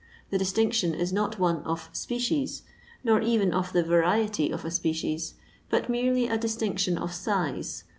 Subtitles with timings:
[0.31, 2.63] The distioetaoii is not one of species,
[3.03, 5.35] nor even of the "variety" of a species,
[5.69, 7.83] but merely a distinction of siae.